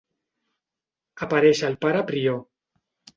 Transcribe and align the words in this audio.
Apareix 1.25 1.61
el 1.69 1.75
pare 1.85 2.01
prior. 2.13 2.41